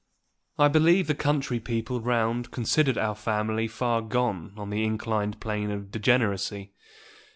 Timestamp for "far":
3.67-4.01